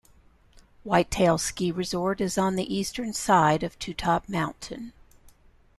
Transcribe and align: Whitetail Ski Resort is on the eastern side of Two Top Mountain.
Whitetail 0.83 1.37
Ski 1.37 1.71
Resort 1.71 2.21
is 2.21 2.35
on 2.35 2.55
the 2.55 2.75
eastern 2.75 3.13
side 3.13 3.61
of 3.61 3.77
Two 3.77 3.93
Top 3.93 4.27
Mountain. 4.27 4.93